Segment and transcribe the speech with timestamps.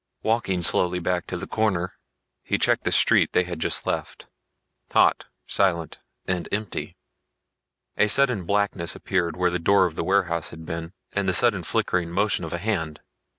[0.23, 1.93] Walking slowly back to the corner,
[2.41, 4.25] he checked the street they had just left.
[4.93, 6.97] Hot, silent and empty.
[7.97, 11.61] A sudden blackness appeared where the door of the warehouse had been, and the sudden
[11.61, 13.01] flickering motion of a hand.